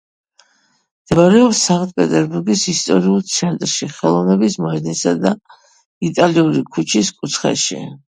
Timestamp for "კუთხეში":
7.23-7.85